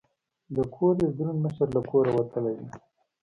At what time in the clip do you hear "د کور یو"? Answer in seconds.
0.55-1.11